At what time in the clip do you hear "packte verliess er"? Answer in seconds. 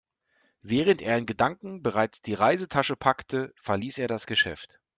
2.95-4.07